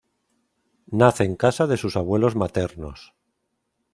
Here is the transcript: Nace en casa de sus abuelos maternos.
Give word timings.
Nace 1.01 1.23
en 1.25 1.35
casa 1.35 1.67
de 1.67 1.77
sus 1.77 1.95
abuelos 1.95 2.35
maternos. 2.35 3.13